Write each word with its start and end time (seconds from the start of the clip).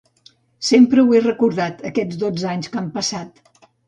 Sempre 0.69 1.03
ho 1.03 1.11
he 1.17 1.19
recordat 1.25 1.83
aquests 1.89 2.17
dotze 2.23 2.47
anys 2.55 2.71
que 2.73 2.81
han 2.81 2.89
passat. 2.97 3.43